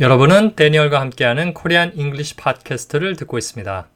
[0.00, 3.86] 여러분은 데니얼과 함께하는 코리안 잉글리시 팟캐스트를 듣고 있습니다.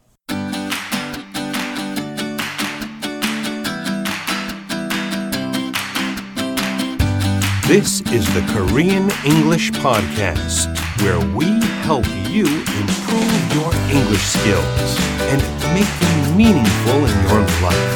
[7.66, 10.70] This is the Korean English Podcast,
[11.02, 11.46] where we
[11.82, 14.96] help you improve your English skills
[15.28, 15.42] and
[15.74, 17.90] make them meaningful in your life.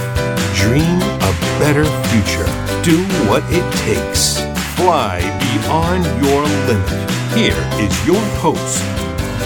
[0.57, 1.33] Dream a
[1.63, 2.51] better future.
[2.83, 2.99] Do
[3.31, 4.43] what it takes.
[4.75, 7.16] Fly beyond your limit.
[7.36, 8.82] Here is your host,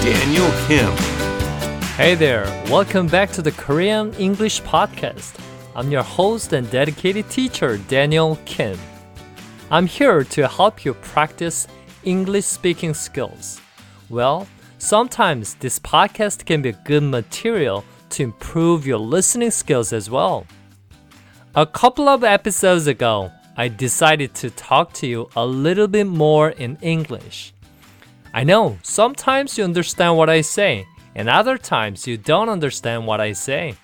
[0.02, 0.96] Daniel Kim.
[1.98, 5.38] Hey there, welcome back to the Korean English Podcast.
[5.76, 8.78] I'm your host and dedicated teacher, Daniel Kim.
[9.70, 11.68] I'm here to help you practice
[12.04, 13.60] English speaking skills.
[14.10, 20.46] Well, sometimes this podcast can be good material to improve your listening skills as well.
[21.56, 26.52] A couple of episodes ago, I decided to talk to you a little bit more
[26.52, 27.54] in English.
[28.34, 33.20] I know sometimes you understand what I say, and other times you don't understand what
[33.20, 33.76] I say.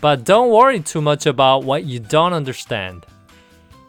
[0.00, 3.06] But don't worry too much about what you don't understand.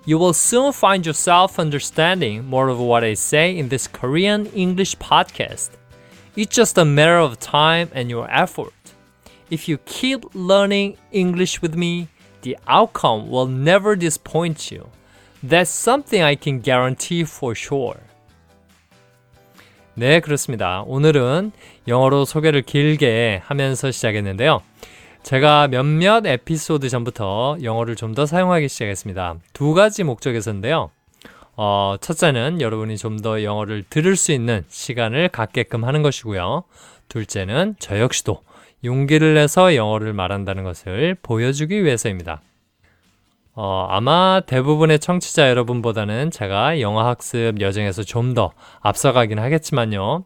[0.06, 4.98] You will soon find yourself understanding more of what I say in this Korean English
[4.98, 5.70] podcast.
[6.36, 8.74] It's just a matter of time and your effort.
[9.50, 12.08] If you keep learning English with me,
[12.42, 14.90] the outcome will never disappoint you.
[15.44, 18.00] That's something I can guarantee for sure.
[19.96, 20.84] 네, 그렇습니다.
[20.88, 21.52] 오늘은
[21.88, 24.62] 영어로 소개를 길게 하면서 시작했는데요.
[25.24, 29.36] 제가 몇몇 에피소드 전부터 영어를 좀 더 사용하기 시작했습니다.
[29.54, 30.90] 두 가지 목적에서인데요.
[31.56, 36.64] 어, 첫째는 여러분이 좀 더 영어를 들을 수 있는 시간을 갖게끔 하는 것이고요.
[37.10, 38.42] 둘째는 저 역시도
[38.84, 42.42] 용기를 내서 영어를 말한다는 것을 보여주기 위해서입니다.
[43.54, 50.24] 어, 아마 대부분의 청취자 여러분보다는 제가 영어 학습 여정에서 좀 더 앞서가긴 하겠지만요.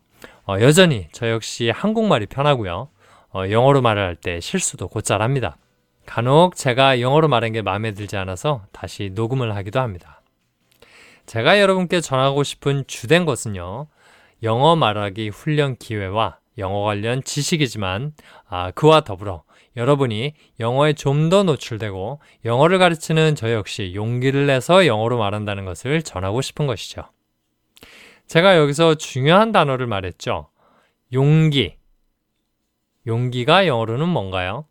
[0.47, 2.89] 어, 여전히 저 역시 한국말이 편하고요.
[3.33, 5.57] 어, 영어로 말을 할 때 실수도 곧잘 합니다.
[6.05, 10.21] 간혹 제가 영어로 말한 게 마음에 들지 않아서 다시 녹음을 하기도 합니다.
[11.25, 13.87] 제가 여러분께 전하고 싶은 주된 것은요.
[14.43, 18.13] 영어 말하기 훈련 기회와 영어 관련 지식이지만
[18.47, 19.43] 아, 그와 더불어
[19.75, 26.41] 여러분이 영어에 좀 더 노출되고 영어를 가르치는 저 역시 용기를 내서 영어로 말한다는 것을 전하고
[26.41, 27.03] 싶은 것이죠.
[28.27, 30.49] 제가 여기서 중요한 단어를 말했죠.
[31.13, 31.77] 용기.
[33.07, 34.65] 용기가 영어로는 뭔가요?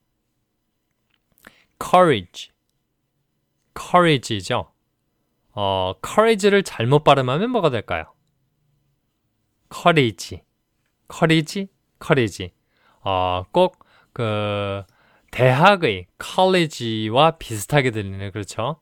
[1.83, 2.51] courage.
[3.79, 4.73] courage죠.
[5.53, 8.13] 어, courage를 잘못 발음하면 뭐가 될까요?
[9.73, 10.43] courage.
[11.13, 11.69] courage,
[12.03, 12.53] courage.
[13.03, 14.85] 어, 꼭그
[15.35, 18.81] 대학의 college와 비슷하게 들리는 그렇죠?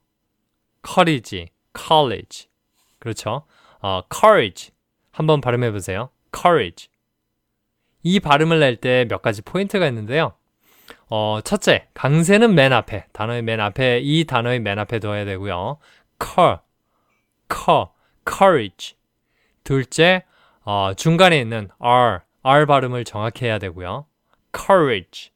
[0.86, 2.48] courage, college.
[2.98, 3.44] 그렇죠?
[3.80, 4.70] 어, courage.
[5.12, 6.10] 한번 발음해 보세요.
[6.34, 6.88] courage.
[8.02, 10.34] 이 발음을 낼 때 몇 가지 포인트가 있는데요.
[11.08, 15.78] 어, 첫째, 강세는 맨 앞에, 단어의 맨 앞에, 이 단어의 맨 앞에 둬야 되고요.
[16.22, 16.58] cur,
[17.50, 17.86] cur,
[18.28, 18.96] courage.
[19.64, 20.24] 둘째,
[20.64, 24.04] 어, 중간에 있는 r, r 발음을 정확히 해야 되고요.
[24.54, 25.30] courage.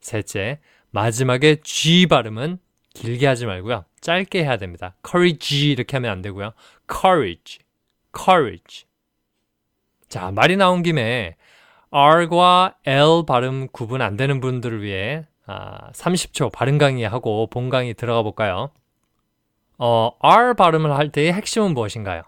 [0.00, 2.58] 셋째, 마지막에 G 발음은
[2.94, 3.84] 길게 하지 말고요.
[4.00, 4.94] 짧게 해야 됩니다.
[5.06, 6.52] courage 이렇게 하면 안 되고요.
[6.90, 7.60] courage,
[8.16, 8.86] courage.
[10.08, 11.36] 자, 말이 나온 김에
[11.90, 18.22] R과 L 발음 구분 안 되는 분들을 위해 아, 30초 발음 강의하고 본 강의 들어가
[18.22, 18.70] 볼까요?
[19.78, 22.22] 어, R 발음을 할 때의 핵심은 무엇인가요?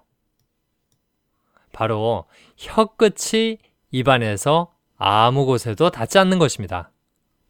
[1.72, 2.24] 바로
[2.56, 3.58] 혀 끝이
[3.90, 6.91] 입안에서 아무 곳에도 닿지 않는 것입니다.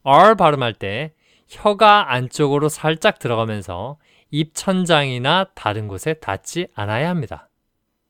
[0.03, 1.15] R 발음할 때
[1.49, 3.99] 혀가 안쪽으로 살짝 들어가면서
[4.31, 7.49] 입천장이나 다른 곳에 닿지 않아야 합니다.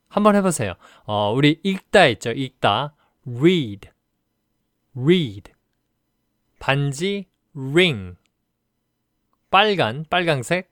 [0.08, 0.74] 한번 해보세요.
[1.04, 2.30] 어, 우리 읽다 있죠?
[2.30, 2.94] 읽다.
[3.26, 3.88] read,
[4.96, 5.52] read.
[6.58, 7.26] 반지
[7.56, 8.16] ring.
[9.50, 10.70] 빨간, 빨강색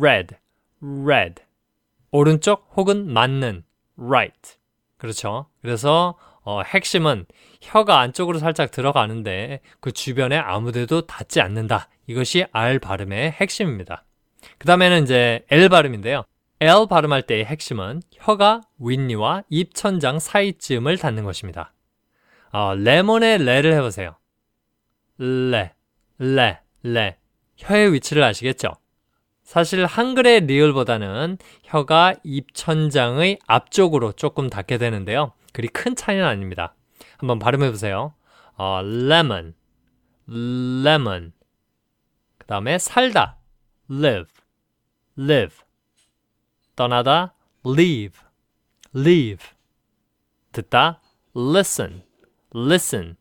[0.00, 0.36] red,
[0.82, 1.42] red.
[2.10, 3.64] 오른쪽 혹은 맞는
[3.98, 4.56] right.
[4.98, 5.46] 그렇죠.
[5.62, 7.26] 그래서 어, 핵심은
[7.60, 11.88] 혀가 안쪽으로 살짝 들어가는데 그 주변에 아무데도 닿지 않는다.
[12.06, 14.04] 이것이 R 발음의 핵심입니다.
[14.56, 16.22] 그 다음에는 이제 L 발음인데요.
[16.60, 21.74] L 발음할 때의 핵심은 혀가 윗니와 입천장 사이쯤을 닿는 것입니다.
[22.52, 24.16] 어, 레몬의 레를 해보세요.
[25.18, 25.72] 레,
[26.18, 27.16] 레, 레.
[27.56, 28.68] 혀의 위치를 아시겠죠?
[29.42, 35.32] 사실 한글의 리을보다는 혀가 입천장의 앞쪽으로 조금 닿게 되는데요.
[35.56, 36.74] 그리 큰 차이는 아닙니다.
[37.16, 38.12] 한번 발음해 보세요.
[38.58, 39.54] 어, lemon,
[40.28, 41.32] lemon.
[42.36, 43.38] 그 다음에 살다,
[43.90, 44.30] live,
[45.18, 45.56] live.
[46.74, 47.32] 떠나다,
[47.64, 48.20] leave,
[48.94, 49.48] leave.
[50.52, 51.00] 듣다
[51.34, 52.02] listen,
[52.54, 53.16] listen.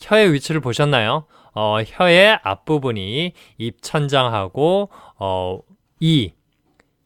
[0.00, 1.26] 혀의 위치를 보셨나요?
[1.52, 4.88] 어, 혀의 앞부분이 입 천장하고
[5.18, 5.60] 어,
[6.00, 6.32] 이,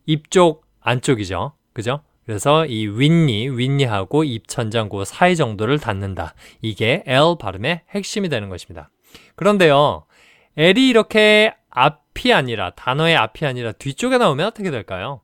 [0.07, 1.55] 입 쪽 안쪽이죠.
[1.73, 2.05] 그죠?
[2.29, 6.35] 그래서 이 윗니, 윗니하고 입 천장 그 사이 정도를 닿는다.
[6.61, 8.91] 이게 L 발음의 핵심이 되는 것입니다.
[9.35, 10.05] 그런데요,
[10.55, 15.23] L이 이렇게 앞이 아니라, 단어의 앞이 아니라 뒤쪽에 나오면 어떻게 될까요?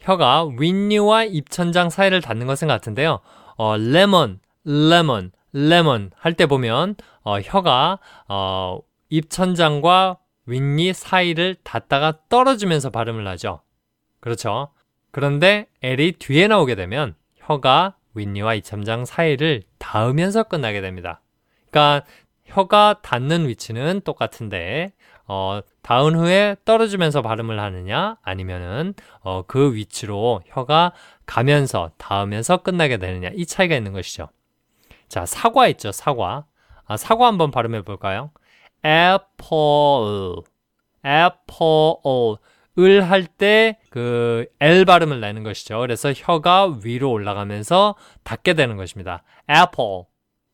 [0.00, 3.20] 혀가 윗니와 입천장 사이를 닿는 것은 같은데요.
[3.58, 7.98] 어, lemon, lemon, lemon 할때 보면 어, 혀가
[8.28, 8.78] 어,
[9.10, 10.16] 입천장과
[10.46, 13.60] 윗니 사이를 닿다가 떨어지면서 발음을 하죠.
[14.20, 14.70] 그렇죠.
[15.16, 21.22] 그런데 L이 뒤에 나오게 되면 혀가 윗니와 입천장 사이를 닿으면서 끝나게 됩니다.
[21.70, 22.06] 그러니까
[22.44, 24.92] 혀가 닿는 위치는 똑같은데
[25.26, 30.92] 어, 닿은 후에 떨어지면서 발음을 하느냐 아니면은 어, 그 위치로 혀가
[31.24, 34.28] 가면서 닿으면서 끝나게 되느냐 이 차이가 있는 것이죠.
[35.08, 36.44] 자 사과 있죠 사과
[36.84, 38.32] 아, 사과 한번 발음해 볼까요?
[38.84, 40.42] apple
[41.06, 42.36] apple
[42.78, 45.78] 을 할 때 그 L 발음을 내는 것이죠.
[45.80, 47.94] 그래서 혀가 위로 올라가면서
[48.24, 49.22] 닿게 되는 것입니다.
[49.50, 50.04] apple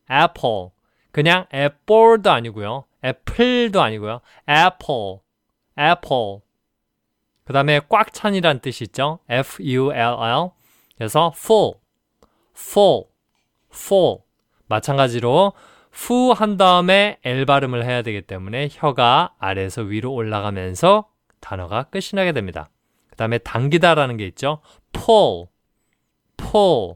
[0.09, 0.69] apple
[1.11, 2.85] 그냥 apple도 아니고요.
[3.03, 4.21] apple도 아니고요.
[4.49, 5.17] apple,
[5.77, 6.39] apple.
[7.43, 9.19] 그 다음에 꽉 찬이란 뜻이 있죠.
[9.29, 10.51] F-U-L-L.
[10.95, 11.73] 그래서 full,
[12.55, 13.03] full,
[13.73, 14.19] full.
[14.67, 15.53] 마찬가지로
[15.91, 21.09] fu 한 다음에 L 발음을 해야 되기 때문에 혀가 아래에서 위로 올라가면서
[21.43, 22.69] 단어가 끝이 나게 됩니다.
[23.09, 24.61] 그 다음에 당기다라는 게 있죠.
[24.93, 25.47] pull,
[26.37, 26.95] pull.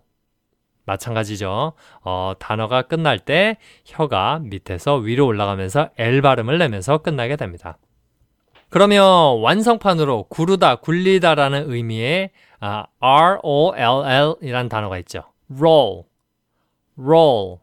[0.86, 1.74] 마찬가지죠.
[2.02, 7.78] 어, 단어가 끝날 때 혀가 밑에서 위로 올라가면서 L 발음을 내면서 끝나게 됩니다.
[8.70, 15.24] 그러면 완성판으로 구르다, 굴리다라는 의미의 아, R-O-L-L 이란 단어가 있죠.
[15.54, 16.04] roll,
[16.98, 17.58] roll,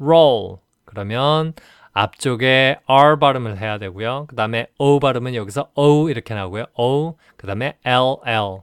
[0.00, 0.56] roll.
[0.84, 1.52] 그러면
[1.98, 4.26] 앞쪽에 R 발음을 해야 되고요.
[4.28, 6.66] 그 다음에 O 발음은 여기서 O 이렇게 나오고요.
[6.74, 8.60] O, 그 다음에 L-L.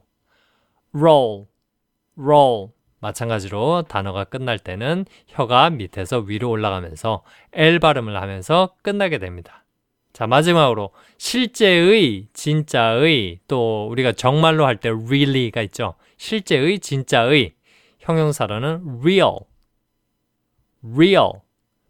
[0.94, 1.46] roll,
[2.16, 2.68] roll.
[3.00, 9.64] 마찬가지로 단어가 끝날 때는 혀가 밑에서 위로 올라가면서 L 발음을 하면서 끝나게 됩니다.
[10.12, 15.96] 자, 마지막으로 실제의, 진짜의, 또 우리가 정말로 할 때 really가 있죠.
[16.18, 17.54] 실제의, 진짜의
[17.98, 19.38] 형용사로는 real,
[20.88, 21.32] real.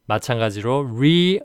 [0.06, 1.40] 마찬가지로 real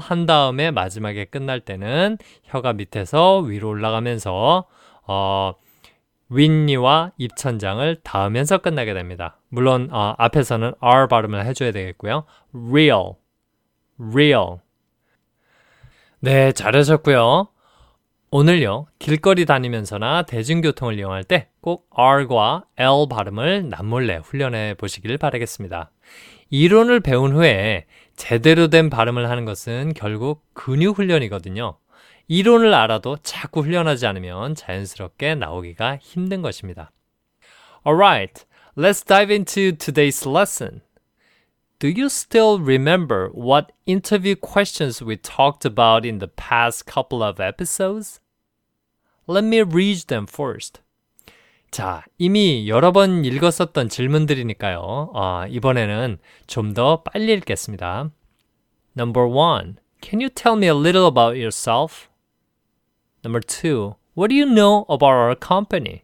[0.00, 4.66] 한 다음에 마지막에 끝날 때는 혀가 밑에서 위로 올라가면서
[5.06, 5.54] 어,
[6.28, 9.38] 윗니와 입천장을 닿으면서 끝나게 됩니다.
[9.48, 12.24] 물론 어, 앞에서는 R 발음을 해줘야 되겠고요.
[12.54, 13.12] real,
[14.00, 14.58] real.
[16.20, 17.48] 네, 잘하셨고요.
[18.30, 25.90] 오늘요, 길거리 다니면서나 대중교통을 이용할 때 꼭 R과 L 발음을 남몰래 훈련해 보시길 바라겠습니다.
[26.50, 31.76] 이론을 배운 후에 제대로 된 발음을 하는 것은 결국 근육 훈련이거든요.
[32.28, 36.90] 이론을 알아도 자꾸 훈련하지 않으면 자연스럽게 나오기가 힘든 것입니다.
[37.86, 38.44] Alright,
[38.76, 40.82] let's dive into today's lesson.
[41.78, 47.38] Do you still remember what interview questions we talked about in the past couple of
[47.38, 48.18] episodes?
[49.28, 50.80] Let me read them first.
[51.75, 55.11] 자, 이미 여러 번 읽었었던 질문들이니까요.
[55.13, 56.17] 어, 이번에는
[56.47, 58.11] 좀 더 빨리 읽겠습니다.
[58.97, 62.09] Number one, can you tell me a little about yourself?
[63.23, 66.03] Number two, what do you know about our company?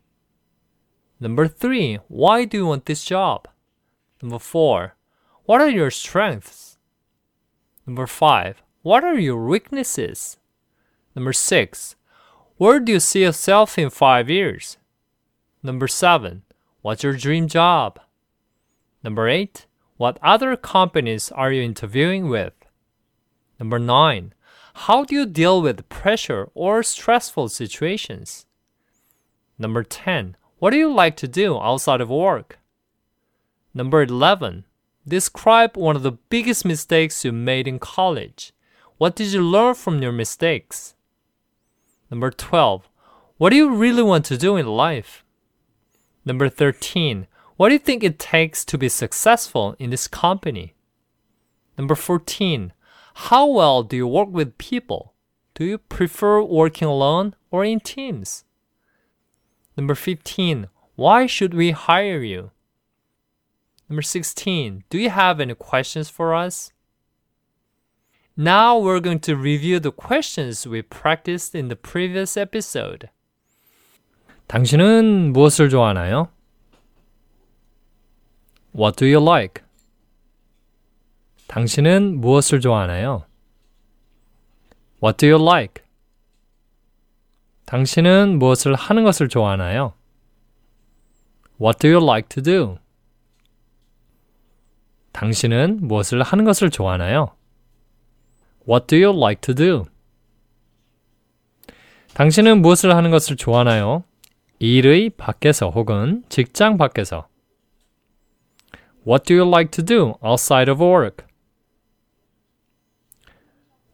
[1.20, 3.48] Number three, why do you want this job?
[4.22, 4.96] Number four,
[5.46, 6.78] what are your strengths?
[7.86, 10.38] Number five, what are your weaknesses?
[11.16, 11.96] Number six,
[12.58, 14.78] where do you see yourself in five years?
[15.62, 16.42] Number seven,
[16.81, 18.00] what's your dream job?
[19.04, 19.66] Number eight,
[19.97, 22.54] what other companies are you interviewing with?
[23.61, 24.35] Number nine,
[24.75, 28.47] how do you deal with pressure or stressful situations?
[29.59, 30.37] Number 10.
[30.59, 32.59] What do you like to do outside of work?
[33.75, 34.64] Number 11.
[35.07, 38.52] Describe one of the biggest mistakes you made in college.
[38.99, 40.95] What did you learn from your mistakes?
[42.11, 42.88] Number 12.
[43.37, 45.25] What do you really want to do in life?
[46.25, 47.26] Number 13.
[47.57, 50.75] What do you think it takes to be successful in this company?
[51.76, 52.73] Number 14.
[53.14, 55.14] How well do you work with people?
[55.55, 58.45] Do you prefer working alone or in teams?
[59.76, 60.69] Number 15.
[60.95, 62.50] Why should we hire you?
[63.88, 64.85] Number 16.
[64.88, 66.73] Do you have any questions for us?
[68.37, 73.11] Now we're going to review the questions we practiced in the previous episode.
[74.47, 76.29] 당신은 무엇을 좋아하나요?
[78.75, 79.65] What do you like?
[81.47, 83.25] 당신은 무엇을 좋아하나요?
[85.03, 85.85] What do you like?
[87.67, 89.95] 당신은 무엇을 하는 것을 좋아하나요?
[91.61, 92.79] What do you like to do?
[95.13, 97.35] 당신은 무엇을 하는 것을 좋아하나요?
[98.69, 99.85] What do you like to do?
[102.15, 104.05] 당신은 무엇을 하는 것을 좋아하나요?
[104.64, 107.26] 일의 밖에서 혹은 직장 밖에서.
[109.04, 111.26] What do you like to do outside of work?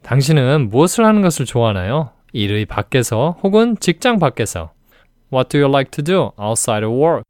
[0.02, 2.12] 당신은 무엇을 하는 것을 좋아하나요?
[2.34, 4.74] 일의 밖에서 혹은 직장 밖에서.
[5.32, 7.24] What do you like to do outside of work?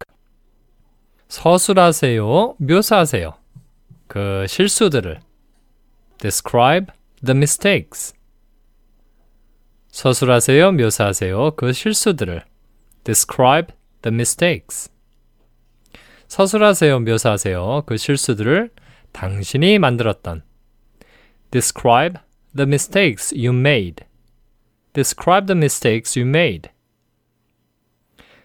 [1.28, 3.34] 서술하세요, 묘사하세요.
[4.08, 5.20] 그 실수들을.
[6.18, 6.92] Describe
[7.24, 8.14] the mistakes.
[9.92, 11.52] 서술하세요, 묘사하세요.
[11.52, 12.47] 그 실수들을.
[13.08, 13.72] Describe
[14.02, 14.90] the mistakes.
[16.26, 17.84] 서술하세요, 묘사하세요.
[17.86, 18.68] 그 실수들을
[19.12, 20.42] 당신이 만들었던.
[21.50, 22.20] Describe
[22.54, 24.04] the mistakes you made.
[24.92, 26.68] Describe the mistakes you made.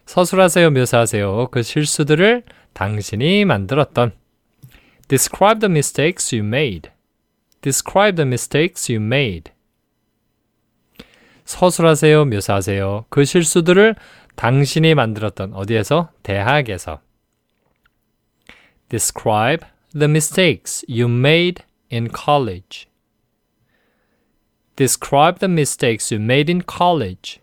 [0.06, 1.50] 서술하세요, 묘사하세요.
[1.52, 4.14] 그 실수들을 당신이 만들었던.
[5.10, 6.90] Describe the mistakes you made.
[7.62, 9.52] Describe the mistakes you made.
[11.44, 13.06] 서술하세요, 묘사하세요.
[13.10, 13.96] 그 실수들을
[14.36, 16.12] 당신이 만들었던 어디에서?
[16.24, 17.02] 대학에서.
[18.90, 22.88] Describe the mistakes you made in college.
[24.76, 27.42] Describe the mistakes you made in college.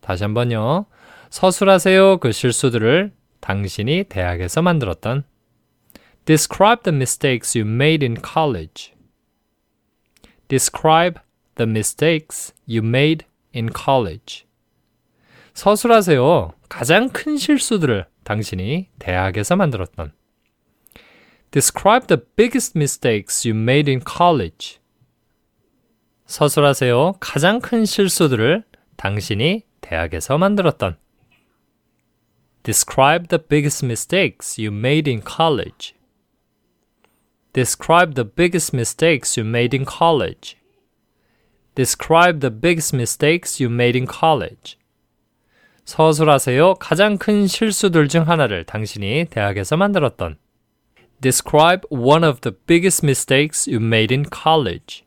[0.00, 0.86] 다시 한번요.
[1.30, 2.18] 서술하세요.
[2.18, 5.24] 그 실수들을 당신이 대학에서 만들었던.
[6.24, 8.92] Describe the mistakes you made in college.
[10.48, 11.20] Describe
[11.56, 14.47] the mistakes you made in college.
[15.58, 16.52] 서술하세요.
[16.68, 20.12] 가장 큰 실수들을 당신이 대학에서 만들었던.
[21.50, 24.78] Describe the biggest mistakes you made in college.
[26.26, 27.14] 서술하세요.
[27.18, 28.62] 가장 큰 실수들을
[28.96, 30.96] 당신이 대학에서 만들었던.
[32.62, 35.96] Describe the biggest mistakes you made in college.
[37.52, 40.56] Describe the biggest mistakes you made in college.
[41.74, 44.78] Describe the biggest mistakes you made in college.
[45.88, 46.74] 서술하세요.
[46.74, 50.36] 가장 큰 실수들 중 하나를 당신이 대학에서 만들었던.
[51.22, 55.06] Describe one of the biggest mistakes you made in college.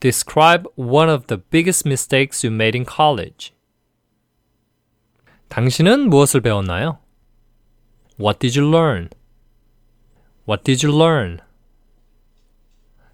[0.00, 3.52] Describe one of the biggest mistakes you made in college.
[5.48, 6.98] 당신은 무엇을 배웠나요?
[8.18, 9.08] What did you learn?
[10.48, 11.38] What did you learn?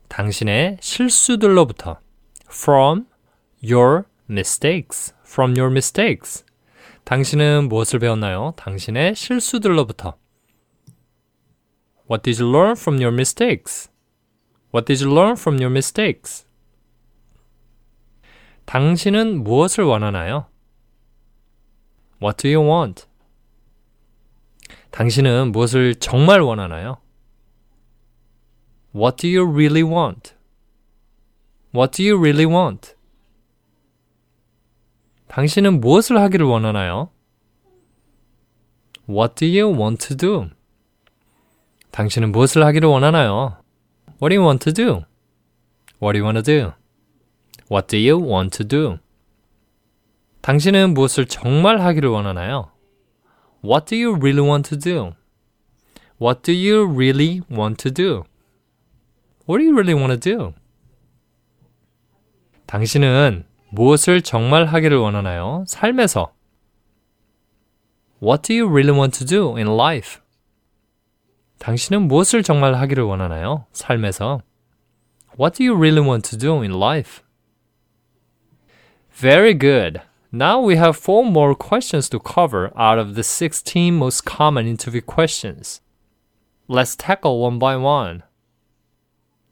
[0.09, 1.99] 당신의 실수들로부터
[2.49, 3.05] from
[3.63, 5.16] your mistakes.
[5.37, 6.47] From your mistakes.
[7.05, 8.55] 당신은 무엇을 배웠나요?
[8.57, 10.17] 당신의 실수들로부터.
[12.11, 13.91] What did you learn from your mistakes?
[14.73, 16.47] What did you learn from your mistakes?
[18.65, 20.47] 당신은 무엇을 원하나요?
[22.23, 23.05] What do you want?
[24.91, 26.97] 당신은 무엇을 정말 원하나요?
[28.95, 30.35] What do you really want?
[31.75, 32.96] What do you really want?
[35.29, 37.11] 당신은 무엇을 하기를 원하나요?
[39.09, 40.51] What do you want to do?
[41.91, 43.57] 당신은 무엇을 하기를 원하나요?
[44.21, 45.05] What do you want to do?
[46.03, 46.73] What do you want to do?
[47.71, 48.99] What do you want to do?
[50.43, 52.71] 당신은 무엇을 정말 하기를 원하나요?
[53.65, 55.13] What do you really want to do?
[56.21, 58.25] What do you really want to do?
[59.49, 60.55] What do you really want to do?
[62.67, 65.64] 당신은 무엇을 정말 하기를 원하나요?
[65.68, 66.34] 삶에서.
[68.22, 70.20] What do you really want to do in life?
[71.60, 73.66] 당신은 무엇을 정말 하기를 원하나요?
[73.72, 74.42] 삶에서.
[75.40, 77.22] What do you really want to do in life?
[79.16, 80.02] Very good.
[80.32, 85.02] Now we have four more questions to cover out of the 16 most common interview
[85.02, 85.82] questions.
[86.68, 88.24] Let's tackle one by one.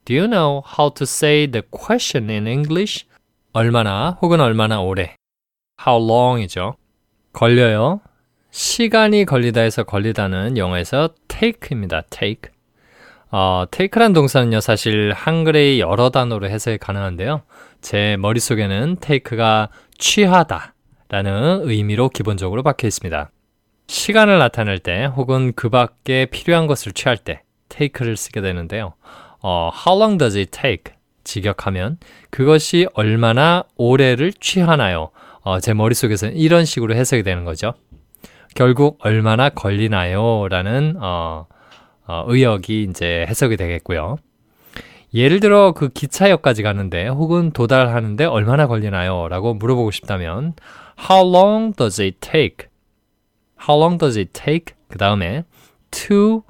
[0.06, 3.06] Do you know how to say the question in English?
[3.57, 5.15] 얼마나 혹은 얼마나 오래.
[5.81, 6.75] How long이죠.
[7.33, 8.01] 걸려요.
[8.51, 12.03] 시간이 걸리다에서 걸리다는 영어에서 take입니다.
[12.11, 12.51] take.
[13.31, 17.43] 어, take란 동사는요, 사실 한글의 여러 단어로 해석이 가능한데요.
[17.81, 19.69] 제 머릿속에는 take가
[19.99, 20.75] 취하다
[21.09, 23.31] 라는 의미로 기본적으로 박혀 있습니다.
[23.87, 28.95] 시간을 나타낼 때 혹은 그 밖에 필요한 것을 취할 때 take를 쓰게 되는데요.
[29.41, 30.94] 어, how long does it take?
[31.25, 31.99] 직역하면
[32.31, 35.11] 그것이 얼마나 오래를 취하나요?
[35.43, 37.75] 어, 제 머릿속에서는 이런 식으로 해석이 되는 거죠.
[38.55, 40.49] 결국 얼마나 걸리나요?
[40.49, 41.47] 라는 어,
[42.07, 44.17] 어, 의역이 이제 해석이 되겠고요.
[45.13, 49.29] 예를 들어 그 기차역까지 가는데 혹은 도달하는데 얼마나 걸리나요?
[49.29, 50.55] 라고 물어보고 싶다면
[51.09, 52.69] How long does it take?
[53.69, 54.75] How long does it take?
[54.89, 55.45] 그 다음에
[55.91, 56.43] to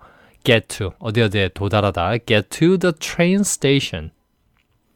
[0.44, 4.10] get to 어디 어디에 도달하다 get to the train station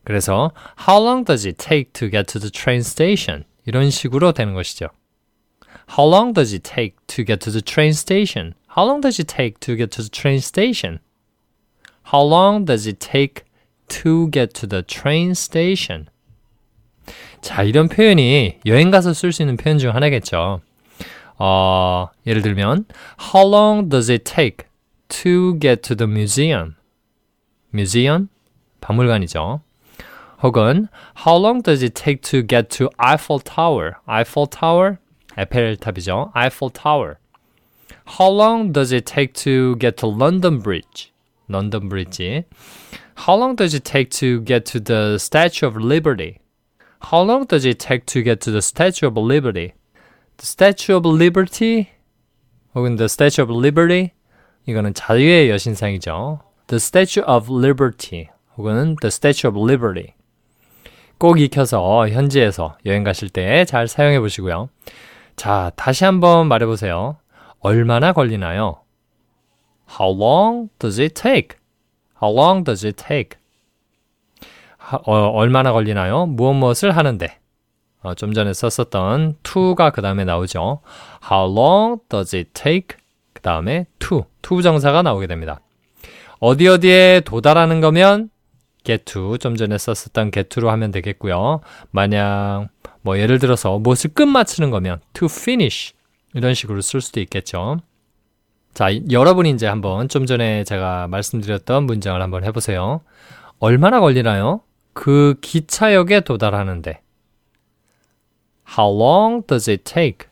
[0.09, 0.53] 그래서
[0.88, 3.45] How long does it take to get to the train station?
[3.67, 4.88] 이런 식으로 되는 것이죠.
[5.99, 8.55] How long does it take to get to the train station?
[8.75, 11.00] How long does it take to get to the train station?
[12.11, 13.45] How long does it take
[14.00, 16.07] to get to the train station?
[17.43, 20.62] 자, 이런 표현이 여행 가서 쓸 수 있는 표현 중 하나겠죠.
[21.37, 22.87] 어, 예를 들면
[23.35, 24.67] How long does it take
[25.09, 26.77] to get to the museum?
[27.75, 28.29] museum?
[28.81, 29.61] 박물관이죠.
[30.42, 30.89] 혹은
[31.25, 33.98] How long does it take to get to Eiffel Tower?
[34.08, 35.00] Eiffel Tower?
[35.38, 36.32] 에펠탑이죠.
[36.36, 37.18] Eiffel Tower.
[38.06, 41.12] How long does it take to get to London Bridge?
[41.48, 42.46] London Bridge.
[43.15, 46.39] How long does it take to get to the Statue of Liberty?
[47.01, 49.74] How long does it take to get to the Statue of Liberty?
[50.38, 51.89] The Statue of Liberty
[52.75, 54.12] 혹은 The Statue of Liberty
[54.68, 56.42] 이거는 자유의 여신상이죠.
[56.68, 60.15] The Statue of Liberty 혹은 The Statue of Liberty
[61.19, 64.69] 꼭 익혀서 현지에서 여행 가실 때 잘 사용해 보시고요.
[65.37, 67.17] 자, 다시 한번 말해 보세요.
[67.61, 68.81] 얼마나 걸리나요?
[69.99, 71.59] How long does it take?
[72.23, 73.39] How long does it take?
[74.77, 76.27] 하, 어, 얼마나 걸리나요?
[76.27, 77.39] 무엇 무엇을 하는데.
[78.03, 80.81] 어, 좀 전에 썼었던 to가 그 다음에 나오죠.
[81.31, 82.97] How long does it take?
[83.33, 85.61] 그 다음에 to, to 정사가 나오게 됩니다.
[86.41, 88.31] 어디 어디에 도달하는 거면
[88.85, 91.61] get to, 좀 전에 썼었던 get to로 하면 되겠고요.
[91.90, 92.68] 만약
[93.02, 95.92] 뭐 예를 들어서 무엇을 끝마치는 거면 to finish
[96.35, 97.80] 이런 식으로 쓸 수도 있겠죠.
[98.75, 103.00] 자, 여러분이 이제 한번 좀 전에 제가 말씀드렸던 문장을 한번 해보세요.
[103.58, 104.60] 얼마나 걸리나요?
[104.93, 107.02] 그 기차역에 도달하는데.
[108.76, 110.28] How long does it take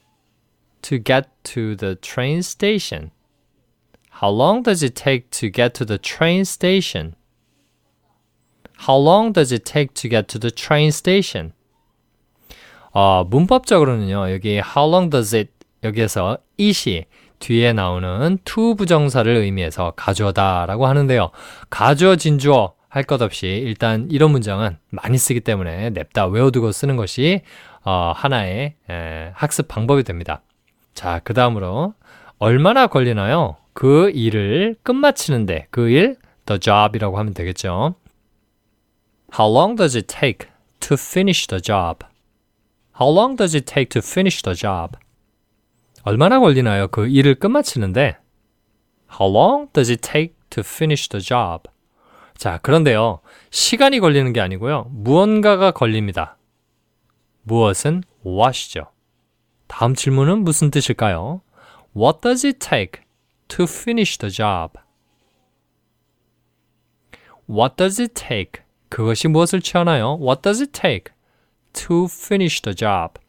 [0.82, 3.10] to get to the train station?
[4.22, 7.14] How long does it take to get to the train station?
[8.88, 11.52] How long does it take to get to the train station?
[12.92, 15.50] 어, 문법적으로는요, 여기 how long does it
[15.82, 17.04] 여기에서 it이
[17.38, 21.30] 뒤에 나오는 to 부정사를 의미해서 가져다라고 하는데요.
[21.68, 26.96] 가져 진 주어 할 것 없이 일단 이런 문장은 많이 쓰기 때문에 냅다 외워두고 쓰는
[26.96, 27.42] 것이
[27.84, 30.40] 어, 하나의 에, 학습 방법이 됩니다.
[30.94, 31.92] 자, 그 다음으로
[32.38, 33.56] 얼마나 걸리나요?
[33.74, 37.96] 그 일을 끝마치는데 그 일, the job이라고 하면 되겠죠.
[39.32, 40.48] How long does it take
[40.80, 42.04] to finish the job?
[42.98, 44.96] How long does it take to finish the job?
[46.02, 46.88] 얼마나 걸리나요?
[46.88, 48.16] 그 일을 끝마치는데.
[49.18, 51.68] How long does it take to finish the job?
[52.36, 53.20] 자, 그런데요.
[53.50, 54.86] 시간이 걸리는 게 아니고요.
[54.90, 56.36] 무언가가 걸립니다.
[57.42, 58.86] 무엇은 what이죠.
[59.66, 61.42] 다음 질문은 무슨 뜻일까요?
[61.96, 63.02] What does it take
[63.48, 64.78] to finish the job?
[67.48, 68.65] What does it take?
[68.88, 70.18] 그것이 무엇을 취하나요?
[70.20, 71.14] What does it take
[71.72, 73.20] to finish the job?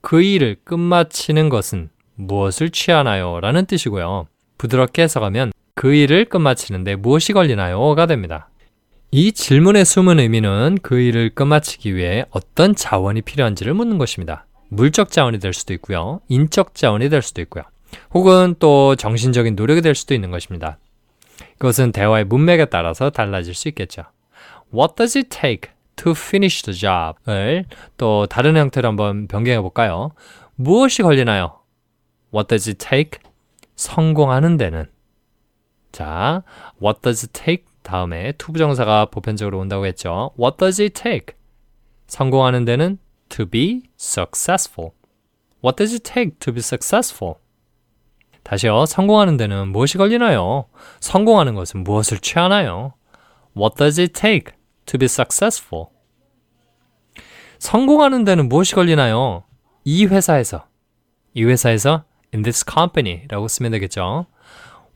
[0.00, 3.40] 그 일을 끝마치는 것은 무엇을 취하나요?
[3.40, 4.26] 라는 뜻이고요.
[4.58, 8.48] 부드럽게 해석하면 그 일을 끝마치는데 무엇이 걸리나요?가 됩니다.
[9.10, 14.46] 이 질문의 숨은 의미는 그 일을 끝마치기 위해 어떤 자원이 필요한지를 묻는 것입니다.
[14.68, 16.20] 물적 자원이 될 수도 있고요.
[16.28, 17.64] 인적 자원이 될 수도 있고요.
[18.12, 20.78] 혹은 또 정신적인 노력이 될 수도 있는 것입니다.
[21.58, 24.02] 그것은 대화의 문맥에 따라서 달라질 수 있겠죠.
[24.72, 27.64] What does it take to finish the job?을
[27.96, 30.12] 또 다른 형태로 한번 변경해 볼까요?
[30.56, 31.60] 무엇이 걸리나요?
[32.34, 33.20] What does it take?
[33.76, 34.86] 성공하는 데는.
[35.92, 36.42] 자,
[36.82, 37.64] what does it take?
[37.82, 40.32] 다음에 투부정사가 보편적으로 온다고 했죠.
[40.38, 41.36] What does it take?
[42.08, 42.98] 성공하는 데는
[43.28, 44.90] to be successful.
[45.64, 47.36] What does it take to be successful?
[48.42, 48.86] 다시요.
[48.86, 50.66] 성공하는 데는 무엇이 걸리나요?
[51.00, 52.94] 성공하는 것은 무엇을 취하나요?
[53.56, 54.55] What does it take
[54.86, 55.86] to be successful?
[57.58, 59.44] 성공하는 데는 무엇이 걸리나요?
[59.84, 60.66] 이 회사에서.
[61.34, 64.26] 이 회사에서 in this company라고 쓰면 되겠죠.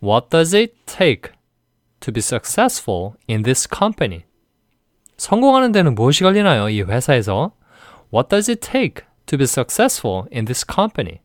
[0.02, 1.32] What does it take
[2.00, 4.24] to be successful in this company?
[5.16, 6.68] 성공하는 데는 무엇이 걸리나요?
[6.70, 7.52] 이 회사에서.
[8.12, 11.20] What does it take to be successful in this company?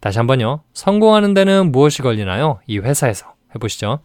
[0.00, 0.62] 다시 한번요.
[0.72, 2.60] 성공하는 데는 무엇이 걸리나요?
[2.66, 3.34] 이 회사에서.
[3.54, 4.00] 해보시죠.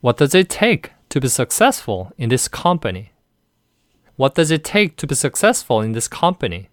[0.00, 3.10] What does it take to be successful in this company?
[4.16, 6.68] What does it take to be successful in this company?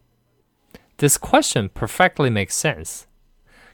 [0.98, 3.08] This question perfectly makes sense.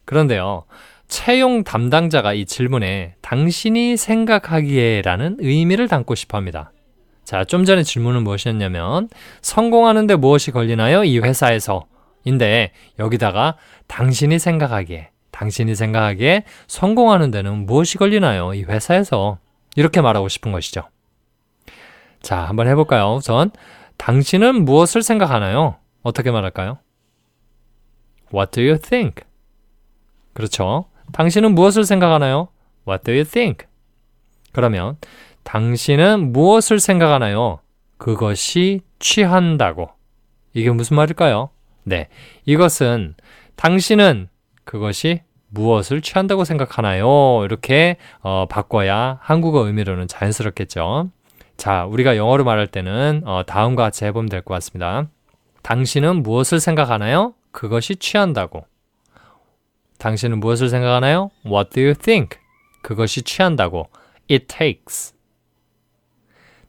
[0.05, 0.63] 그런데요,
[1.09, 6.71] 채용 담당자가 이 질문에 당신이 생각하기에 라는 의미를 담고 싶어 합니다.
[7.25, 9.09] 자, 좀 전에 질문은 무엇이었냐면,
[9.41, 11.03] 성공하는데 무엇이 걸리나요?
[11.03, 11.85] 이 회사에서.
[12.23, 15.10] 인데, 여기다가 당신이 생각하기에,
[15.41, 18.53] 당신이 생각하기에 성공하는 데는 무엇이 걸리나요?
[18.53, 19.39] 이 회사에서.
[19.75, 20.83] 이렇게 말하고 싶은 것이죠.
[22.21, 23.15] 자, 한번 해볼까요?
[23.15, 23.49] 우선,
[23.97, 25.77] 당신은 무엇을 생각하나요?
[26.03, 26.77] 어떻게 말할까요?
[28.31, 29.23] What do you think?
[30.33, 30.85] 그렇죠.
[31.11, 32.49] 당신은 무엇을 생각하나요?
[32.87, 33.65] What do you think?
[34.51, 34.97] 그러면
[35.41, 37.61] 당신은 무엇을 생각하나요?
[37.97, 39.89] 그것이 취한다고.
[40.53, 41.49] 이게 무슨 말일까요?
[41.83, 42.09] 네.
[42.45, 43.15] 이것은
[43.55, 44.29] 당신은
[44.65, 47.43] 그것이 무엇을 취한다고 생각하나요?
[47.43, 51.09] 이렇게 어, 바꿔야 한국어 의미로는 자연스럽겠죠.
[51.57, 55.07] 자, 우리가 영어로 말할 때는 어, 다음과 같이 해보면 될 것 같습니다.
[55.61, 57.35] 당신은 무엇을 생각하나요?
[57.51, 58.65] 그것이 취한다고.
[59.99, 61.29] 당신은 무엇을 생각하나요?
[61.45, 62.39] What do you think?
[62.81, 63.89] 그것이 취한다고.
[64.31, 65.13] It takes.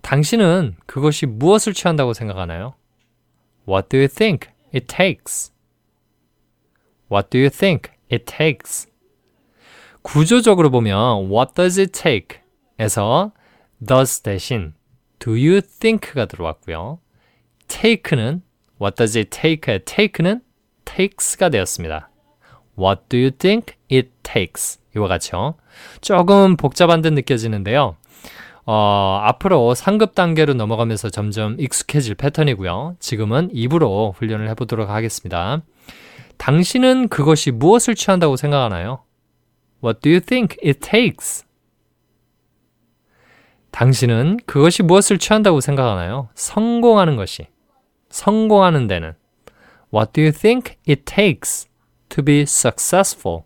[0.02, 2.74] 당신은 그것이 무엇을 취한다고 생각하나요?
[3.66, 4.50] What do you think?
[4.74, 5.52] It takes.
[7.10, 7.91] What do you think?
[8.12, 8.88] It takes.
[10.02, 12.40] 구조적으로 보면 What does it take?
[12.78, 13.32] 에서
[13.84, 14.74] does 대신
[15.18, 16.98] do you think가 들어왔고요.
[17.68, 18.42] take는
[18.80, 19.78] What does it take?
[19.84, 20.40] take는
[20.84, 22.10] takes가 되었습니다.
[22.78, 24.78] What do you think it takes?
[24.96, 25.54] 이와 같이요.
[26.00, 27.96] 조금 복잡한 듯 느껴지는데요.
[28.64, 32.96] 어, 앞으로 상급 단계로 넘어가면서 점점 익숙해질 패턴이고요.
[33.00, 35.62] 지금은 입으로 훈련을 해보도록 하겠습니다.
[36.36, 39.04] 당신은 그것이 무엇을 취한다고 생각하나요?
[39.82, 41.44] What do you think it takes?
[43.72, 46.28] 당신은 그것이 무엇을 취한다고 생각하나요?
[46.34, 47.46] 성공하는 것이.
[48.10, 49.14] 성공하는 데는.
[49.92, 51.68] What do you think it takes
[52.10, 53.42] to be successful?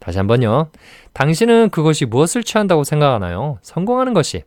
[0.00, 0.70] 다시 한번요.
[1.12, 3.58] 당신은 그것이 무엇을 취한다고 생각하나요?
[3.62, 4.44] 성공하는 것이.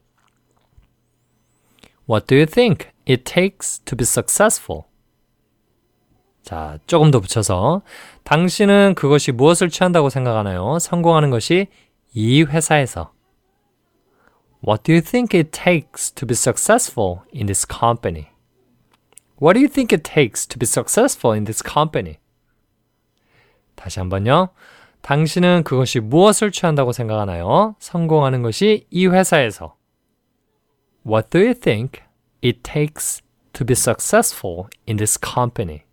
[2.10, 4.84] What do you think it takes to be successful?
[6.48, 7.82] 자, 조금 더 붙여서
[8.24, 10.80] 당신은 그것이 무엇을 취한다고 생각하나요?
[10.80, 11.68] 성공하는 것이
[12.14, 13.12] 이 회사에서.
[14.66, 18.28] What do you think it takes to be successful in this company?
[19.42, 22.16] What do you think it takes to be successful in this company?
[23.76, 24.48] 다시 한번요.
[25.02, 27.76] 당신은 그것이 무엇을 취한다고 생각하나요?
[27.80, 29.76] 성공하는 것이 이 회사에서.
[31.06, 32.04] What do you think
[32.42, 35.87] it takes to be successful in this company?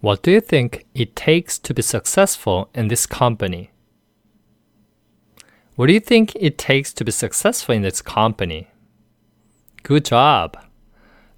[0.00, 3.70] What do you think it takes to be successful in this company?
[5.76, 8.68] What do you think it takes to be successful in this company?
[9.82, 10.56] Good job.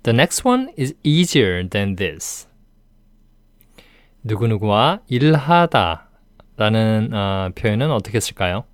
[0.03, 2.47] The next one is easier than this.
[4.25, 6.09] 누구누구와 일하다
[6.57, 8.65] 라는 어, 표현은 어떻게 쓸까요?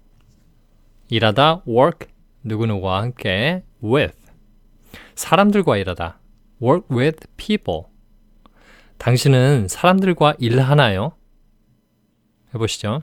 [1.08, 2.08] 일하다 work
[2.44, 4.16] 누구누구와 함께 with
[5.14, 6.20] 사람들과 일하다
[6.62, 7.84] work with people
[8.97, 11.13] 당신은 사람들과 일하나요?
[12.53, 13.01] 해보시죠.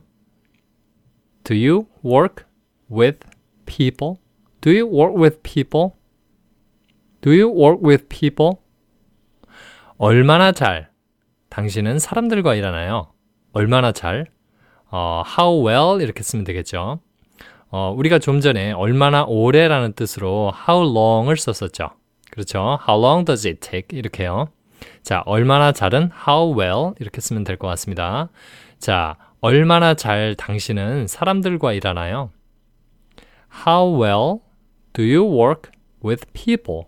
[1.45, 2.45] Do you work
[2.91, 3.21] with
[3.67, 4.17] people?
[4.61, 5.91] Do you work with people?
[7.21, 8.53] Do you work with people?
[9.97, 10.91] 얼마나 잘
[11.51, 13.13] 당신은 사람들과 일하나요?
[13.53, 14.27] 얼마나 잘?
[14.91, 17.01] 어, how well 이렇게 쓰면 되겠죠.
[17.69, 21.91] 어, 우리가 좀 전에 얼마나 오래라는 뜻으로 how long을 썼었죠.
[22.31, 22.79] 그렇죠.
[22.89, 23.97] How long does it take?
[23.97, 24.49] 이렇게요.
[25.03, 28.29] 자, 얼마나 잘은 how well 이렇게 쓰면 될 것 같습니다.
[28.79, 32.31] 자, 얼마나 잘 당신은 사람들과 일하나요?
[33.67, 34.41] How well
[34.93, 35.71] do you work
[36.05, 36.85] with people?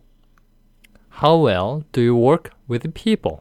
[1.22, 3.38] How well do you work with people?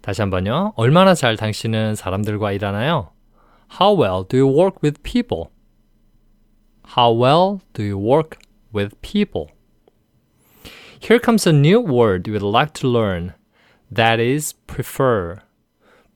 [0.00, 0.72] 다시 한번요.
[0.76, 3.10] 얼마나 잘 당신은 사람들과 일하나요?
[3.80, 5.50] How well do you work with people?
[6.96, 8.38] How well do you work
[8.72, 9.53] with people?
[11.06, 13.34] Here comes a new word we'd like to learn.
[13.94, 15.36] That is prefer.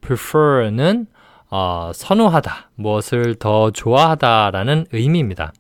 [0.01, 1.09] prefer는
[1.51, 5.53] 어, 선호하다, 무엇을 더 좋아하다라는 의미입니다.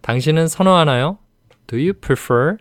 [0.00, 1.18] 당신은 선호하나요?
[1.66, 2.58] Do you prefer?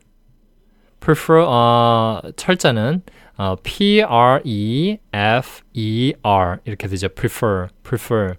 [1.00, 3.04] prefer 어, 철자는
[3.38, 7.10] 어, P R E F E R 이렇게 되죠.
[7.10, 8.34] prefer, prefer.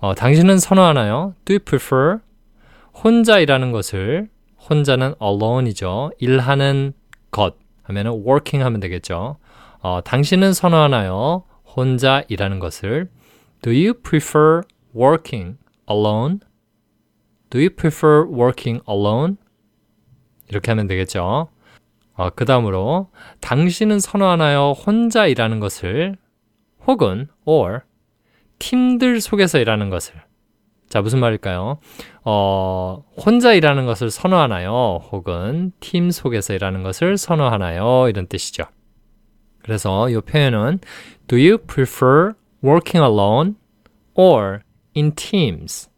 [0.00, 1.34] 어, 당신은 선호하나요?
[1.46, 2.18] Do you prefer?
[2.92, 4.28] 혼자 일하는 것을
[4.68, 6.10] 혼자는 alone이죠.
[6.18, 6.92] 일하는
[7.36, 9.36] 것 하면은 working 하면 되겠죠.
[9.80, 11.44] 어, 당신은 선호하나요?
[11.64, 13.10] 혼자 일하는 것을
[13.60, 14.62] Do you prefer
[14.96, 16.40] working alone?
[17.50, 19.36] Do you prefer working alone?
[20.48, 21.48] 이렇게 하면 되겠죠.
[22.14, 24.72] 어, 그 다음으로 당신은 선호하나요?
[24.72, 26.16] 혼자 일하는 것을
[26.86, 27.80] 혹은 or
[28.58, 30.14] 팀들 속에서 일하는 것을
[30.88, 31.78] 자 무슨 말일까요?
[32.24, 35.00] 어, 혼자 일하는 것을 선호하나요?
[35.10, 38.08] 혹은 팀 속에서 일하는 것을 선호하나요?
[38.08, 38.64] 이런 뜻이죠.
[39.62, 40.78] 그래서 이 표현은
[41.26, 43.54] Do you prefer working alone
[44.14, 44.60] or
[44.96, 45.88] in teams?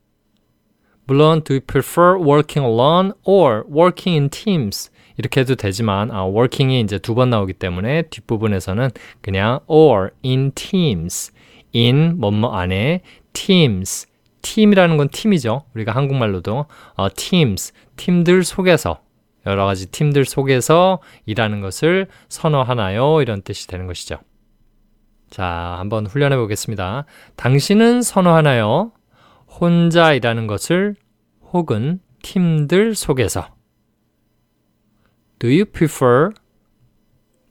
[1.06, 4.90] 물론 do you prefer working alone or working in teams?
[5.18, 11.32] 이렇게 해도 되지만 아, working이 이제 두 번 나오기 때문에 뒷부분에서는 그냥 or in teams,
[11.74, 13.00] in 뭐뭐 안에
[13.32, 14.06] teams,
[14.42, 15.64] 팀이라는 건 팀이죠.
[15.74, 19.00] 우리가 한국말로도 어, teams, 팀들 속에서
[19.46, 23.22] 여러 가지 팀들 속에서 일하는 것을 선호하나요?
[23.22, 24.18] 이런 뜻이 되는 것이죠.
[25.30, 27.04] 자, 한번 훈련해 보겠습니다.
[27.36, 28.92] 당신은 선호하나요?
[29.48, 30.96] 혼자 일하는 것을
[31.52, 33.48] 혹은 팀들 속에서
[35.38, 36.30] Do you prefer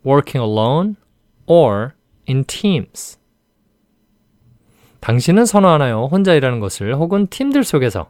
[0.06, 0.96] working alone
[1.46, 1.94] or
[2.28, 3.17] in teams?
[5.00, 6.06] 당신은 선호하나요?
[6.12, 8.10] 혼자 일하는 것을 혹은 팀들 속에서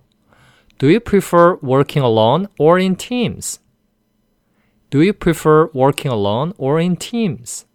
[0.78, 3.60] Do you prefer working alone or in teams?
[4.90, 7.68] Do you prefer working alone or in teams?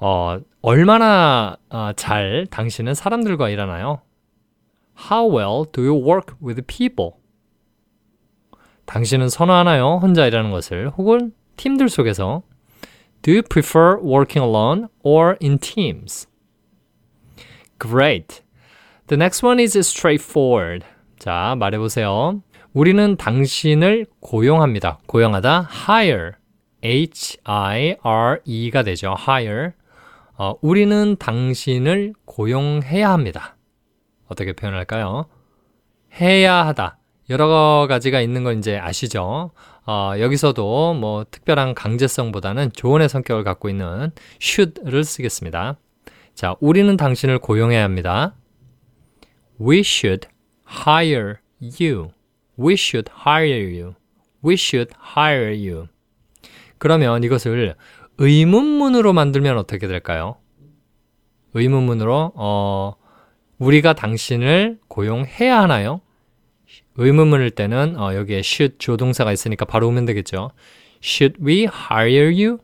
[0.00, 4.00] 어, 얼마나 어, 잘 당신은 사람들과 일하나요?
[5.10, 7.12] How well do you work with people?
[8.86, 9.98] 당신은 선호하나요?
[10.02, 12.42] 혼자 일하는 것을 혹은 팀들 속에서
[13.22, 16.26] Do you prefer working alone or in teams?
[17.78, 18.42] Great.
[19.06, 20.84] The next one is straightforward.
[21.18, 22.42] 자, 말해보세요.
[22.72, 24.98] 우리는 당신을 고용합니다.
[25.06, 26.32] 고용하다, hire.
[26.82, 29.16] H-I-R-E가 되죠.
[29.18, 29.70] hire.
[30.36, 33.56] 어, 우리는 당신을 고용해야 합니다.
[34.28, 35.26] 어떻게 표현할까요?
[36.20, 36.98] 해야 하다.
[37.30, 39.50] 여러 가지가 있는 건 이제 아시죠?
[39.86, 45.76] 어, 여기서도 뭐 특별한 강제성보다는 조언의 성격을 갖고 있는 should를 쓰겠습니다.
[46.38, 48.36] 자, 우리는 당신을 고용해야 합니다.
[49.60, 50.28] We should
[50.64, 52.12] hire you.
[52.56, 53.94] We should hire you.
[54.44, 55.88] We should hire you.
[56.78, 57.74] 그러면 이것을
[58.18, 60.36] 의문문으로 만들면 어떻게 될까요?
[61.54, 62.94] 의문문으로 어,
[63.58, 66.02] 우리가 당신을 고용해야 하나요?
[66.98, 70.52] 의문문일 때는 어, 여기에 should 조동사가 있으니까 바로 오면 되겠죠.
[71.02, 72.58] Should we hire you?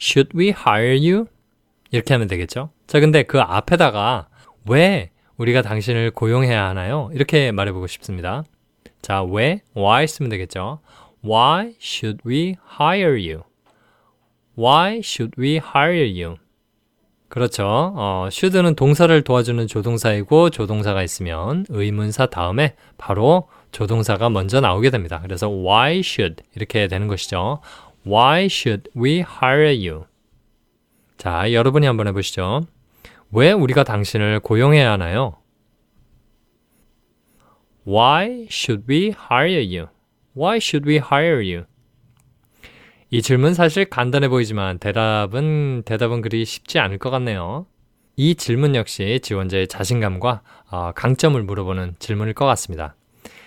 [0.00, 1.26] Should we hire you?
[1.92, 2.70] 이렇게 하면 되겠죠.
[2.86, 4.28] 자, 근데 그 앞에다가
[4.68, 7.10] 왜 우리가 당신을 고용해야 하나요?
[7.12, 8.44] 이렇게 말해보고 싶습니다.
[9.02, 9.60] 자, 왜?
[9.76, 10.80] Why 쓰면 되겠죠.
[11.24, 13.42] Why should we hire you?
[14.58, 16.36] Why should we hire you?
[17.28, 17.64] 그렇죠.
[17.66, 25.20] 어, should는 동사를 도와주는 조동사이고 조동사가 있으면 의문사 다음에 바로 조동사가 먼저 나오게 됩니다.
[25.22, 27.60] 그래서 why should 이렇게 되는 것이죠.
[28.06, 30.04] Why should we hire you?
[31.22, 32.62] 자, 여러분이 한번 해보시죠.
[33.30, 35.36] 왜 우리가 당신을 고용해야 하나요?
[37.86, 39.86] Why should we hire you?
[40.36, 41.66] Why should we hire you?
[43.10, 47.66] 이 질문 사실 간단해 보이지만 대답은 대답은 그리 쉽지 않을 것 같네요.
[48.16, 52.96] 이 질문 역시 지원자의 자신감과 어, 강점을 물어보는 질문일 것 같습니다.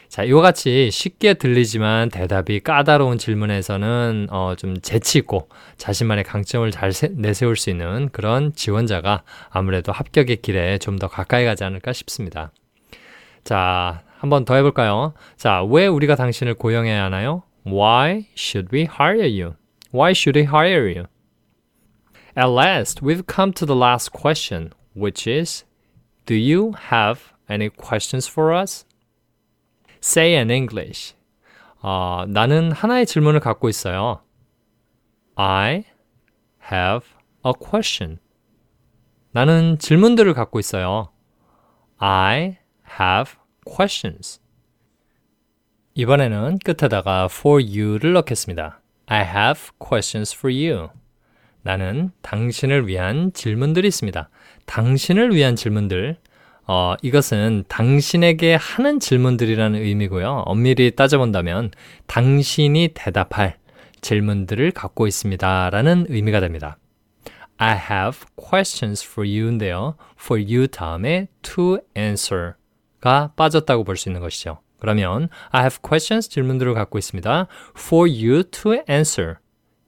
[0.09, 6.91] 자, 이와 같이 쉽게 들리지만 대답이 까다로운 질문에서는 어, 좀 재치 있고 자신만의 강점을 잘
[6.93, 12.51] 세, 내세울 수 있는 그런 지원자가 아무래도 합격의 길에 좀 더 가까이 가지 않을까 싶습니다.
[13.43, 15.13] 자, 한번 더 해볼까요?
[15.35, 17.43] 자, 왜 우리가 당신을 고용해야 하나요?
[17.67, 19.55] Why should we hire you?
[19.93, 21.07] Why should we hire you?
[22.37, 25.65] At last, we've come to the last question, which is
[26.25, 28.85] Do you have any questions for us?
[30.05, 31.15] Say in English.
[31.81, 34.21] 어, 나는 하나의 질문을 갖고 있어요.
[35.33, 35.85] I
[36.71, 37.07] have
[37.43, 38.19] a question.
[39.31, 41.09] 나는 질문들을 갖고 있어요.
[41.97, 42.57] I
[42.99, 43.33] have
[43.65, 44.39] questions.
[45.95, 48.81] 이번에는 끝에다가 for you를 넣겠습니다.
[49.07, 50.89] I have questions for you.
[51.63, 54.29] 나는 당신을 위한 질문들이 있습니다.
[54.67, 56.17] 당신을 위한 질문들.
[56.67, 60.43] 어, 이것은 당신에게 하는 질문들이라는 의미고요.
[60.45, 61.71] 엄밀히 따져본다면
[62.07, 63.57] 당신이 대답할
[64.01, 65.69] 질문들을 갖고 있습니다.
[65.69, 66.77] 라는 의미가 됩니다.
[67.57, 69.95] I have questions for you인데요.
[70.19, 74.59] for you 다음에 to answer가 빠졌다고 볼 수 있는 것이죠.
[74.79, 77.47] 그러면 I have questions 질문들을 갖고 있습니다.
[77.77, 79.35] For you to answer.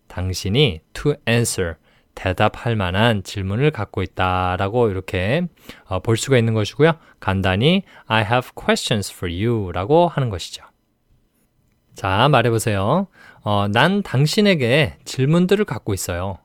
[0.07, 1.75] 당신이 to answer.
[2.17, 5.47] 대답할 만한 질문을 갖고 있다라고 이렇게
[5.85, 6.93] 어, 볼 수가 있는 것이고요.
[7.19, 10.63] 간단히 I have questions for you 라고 하는 것이죠.
[11.93, 13.07] 자, 말해보세요.
[13.43, 16.39] 어, 난 당신에게 질문들을 갖고 있어요.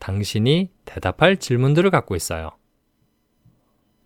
[0.00, 2.50] 당신이 대답할 질문들을 갖고 있어요.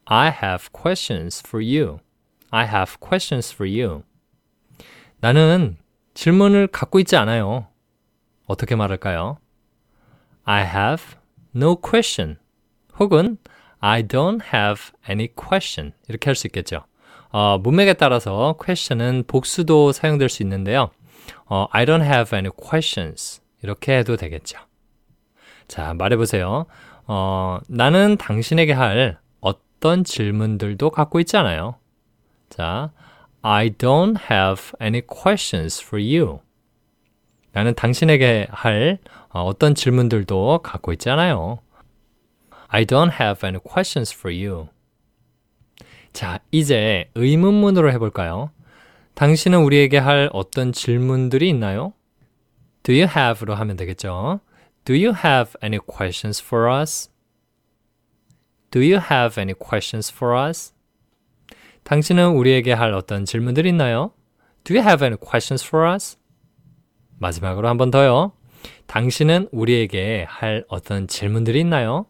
[0.04, 2.00] I have questions for you.
[2.50, 4.02] I have questions for you.
[5.20, 5.78] 나는
[6.12, 7.66] 질문을 갖고 있지 않아요.
[8.46, 9.38] 어떻게 말할까요?
[10.48, 11.02] I have
[11.54, 12.38] no question.
[12.98, 13.36] 혹은
[13.80, 15.92] I don't have any question.
[16.08, 16.84] 이렇게 할 수 있겠죠.
[17.30, 20.88] 어, 문맥에 따라서 question은 복수도 사용될 수 있는데요.
[21.44, 23.42] 어, I don't have any questions.
[23.62, 24.58] 이렇게 해도 되겠죠.
[25.68, 26.64] 자, 말해보세요.
[27.06, 31.76] 어, 나는 당신에게 할 어떤 질문들도 갖고 있지 않아요.
[32.48, 32.90] 자,
[33.42, 36.40] I don't have any questions for you.
[37.52, 38.98] 나는 당신에게 할
[39.30, 41.60] 어떤 질문들도 갖고 있지 않아요.
[42.68, 44.68] I don't have any questions for you.
[46.12, 48.50] 자, 이제 의문문으로 해볼까요?
[49.14, 51.92] 당신은 우리에게 할 어떤 질문들이 있나요?
[52.82, 54.40] Do you have로 하면 되겠죠?
[54.84, 57.10] Do you have any questions for us?
[58.70, 60.74] Do you have any questions for us?
[61.84, 64.12] 당신은 우리에게 할 어떤 질문들이 있나요?
[64.64, 66.17] Do you have any questions for us?
[67.19, 68.33] 마지막으로 한 번 더요.
[68.87, 72.05] 당신은 우리에게 할 어떤 질문들이 있나요?